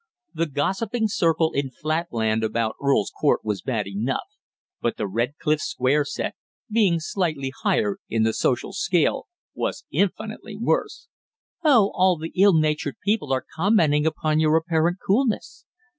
The 0.33 0.47
gossiping 0.47 1.09
circle 1.09 1.51
in 1.53 1.69
flat 1.69 2.07
land 2.11 2.43
about 2.43 2.75
Earl's 2.81 3.11
Court 3.15 3.41
was 3.45 3.61
bad 3.61 3.85
enough, 3.85 4.29
but 4.81 4.97
the 4.97 5.05
Redcliffe 5.07 5.61
Square 5.61 6.05
set, 6.05 6.33
being 6.71 6.99
slightly 6.99 7.51
higher 7.61 7.99
in 8.09 8.23
the 8.23 8.33
social 8.33 8.73
scale, 8.73 9.27
was 9.53 9.85
infinitely 9.91 10.55
worse. 10.57 11.07
"Oh! 11.63 11.91
all 11.93 12.17
the 12.17 12.33
ill 12.35 12.55
natured 12.57 12.95
people 13.05 13.31
are 13.31 13.45
commenting 13.55 14.07
upon 14.07 14.39
your 14.39 14.55
apparent 14.57 14.97
coolness. 15.05 15.65